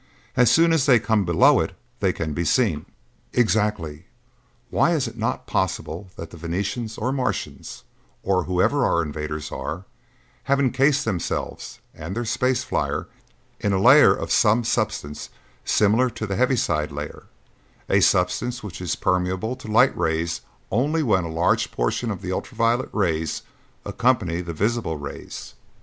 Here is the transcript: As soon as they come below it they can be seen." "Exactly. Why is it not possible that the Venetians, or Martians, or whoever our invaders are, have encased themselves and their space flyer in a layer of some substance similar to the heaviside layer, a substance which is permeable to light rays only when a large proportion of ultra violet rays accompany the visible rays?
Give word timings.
As 0.35 0.49
soon 0.49 0.73
as 0.73 0.87
they 0.87 0.97
come 0.97 1.25
below 1.25 1.59
it 1.59 1.73
they 1.99 2.11
can 2.11 2.33
be 2.33 2.43
seen." 2.43 2.87
"Exactly. 3.33 4.05
Why 4.71 4.93
is 4.95 5.07
it 5.07 5.15
not 5.15 5.45
possible 5.45 6.09
that 6.15 6.31
the 6.31 6.37
Venetians, 6.37 6.97
or 6.97 7.11
Martians, 7.11 7.83
or 8.23 8.45
whoever 8.45 8.83
our 8.83 9.03
invaders 9.03 9.51
are, 9.51 9.85
have 10.45 10.59
encased 10.59 11.05
themselves 11.05 11.81
and 11.93 12.15
their 12.15 12.25
space 12.25 12.63
flyer 12.63 13.09
in 13.59 13.73
a 13.73 13.79
layer 13.79 14.11
of 14.15 14.31
some 14.31 14.63
substance 14.63 15.29
similar 15.65 16.09
to 16.09 16.25
the 16.25 16.35
heaviside 16.35 16.91
layer, 16.91 17.27
a 17.87 17.99
substance 17.99 18.63
which 18.63 18.81
is 18.81 18.95
permeable 18.95 19.55
to 19.55 19.71
light 19.71 19.95
rays 19.95 20.41
only 20.71 21.03
when 21.03 21.25
a 21.25 21.29
large 21.31 21.69
proportion 21.69 22.09
of 22.09 22.25
ultra 22.25 22.57
violet 22.57 22.89
rays 22.91 23.43
accompany 23.85 24.41
the 24.41 24.51
visible 24.51 24.97
rays? 24.97 25.53